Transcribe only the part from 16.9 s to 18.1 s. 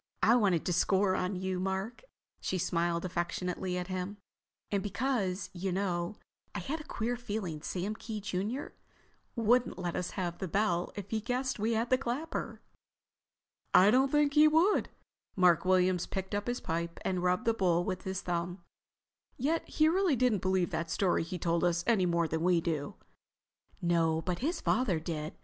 and rubbed the bowl with